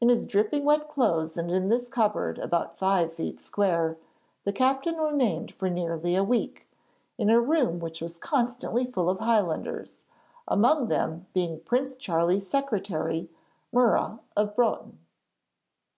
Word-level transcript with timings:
In 0.00 0.08
his 0.08 0.24
dripping 0.24 0.64
wet 0.64 0.88
clothes 0.88 1.36
and 1.36 1.50
in 1.50 1.68
this 1.68 1.90
cupboard 1.90 2.38
about 2.38 2.78
five 2.78 3.12
feet 3.12 3.38
square, 3.38 3.98
the 4.44 4.50
captain 4.54 4.96
remained 4.96 5.52
for 5.52 5.68
nearly 5.68 6.16
a 6.16 6.24
week, 6.24 6.66
in 7.18 7.28
a 7.28 7.38
room 7.38 7.78
which 7.78 8.00
was 8.00 8.16
constantly 8.16 8.86
full 8.86 9.10
of 9.10 9.18
Highlanders, 9.18 10.00
among 10.50 10.88
them 10.88 11.26
being 11.34 11.60
Prince 11.60 11.96
Charlie's 11.96 12.48
secretary, 12.48 13.28
Murray 13.70 14.18
of 14.34 14.56
Broughton. 14.56 15.00